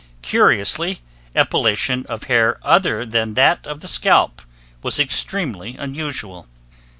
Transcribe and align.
Curiously, 0.23 1.01
epilation 1.35 2.07
of 2.09 2.23
hair 2.23 2.57
other 2.63 3.05
than 3.05 3.35
that 3.35 3.63
of 3.67 3.81
the 3.81 3.87
scalp 3.87 4.41
was 4.81 4.99
extremely 4.99 5.75
unusual. 5.77 6.47